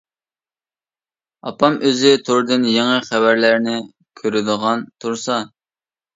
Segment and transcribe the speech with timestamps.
[1.51, 3.77] ئاپام ئۆزى توردىن يېڭى خەۋەرلەرنى
[4.23, 5.41] كۆرىدىغان تۇرسا.